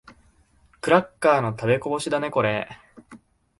[0.81, 2.67] クラッカーの食べこぼしだね、これ。